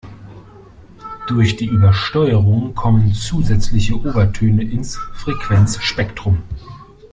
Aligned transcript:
Durch 1.27 1.57
die 1.57 1.67
Übersteuerung 1.67 2.73
kommen 2.73 3.13
zusätzliche 3.13 3.93
Obertöne 3.93 4.63
ins 4.63 4.95
Frequenzspektrum. 5.13 6.41